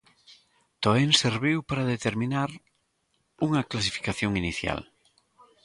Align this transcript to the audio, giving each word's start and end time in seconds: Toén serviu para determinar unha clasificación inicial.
Toén 0.83 1.09
serviu 1.23 1.57
para 1.69 1.89
determinar 1.93 2.49
unha 3.47 3.65
clasificación 3.71 4.31
inicial. 4.41 4.81